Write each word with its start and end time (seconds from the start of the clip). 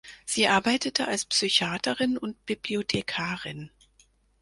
Sie 0.25 0.47
arbeitete 0.47 1.07
als 1.07 1.25
Psychiaterin 1.25 2.17
und 2.17 2.43
Bibliothekarin. 2.47 3.69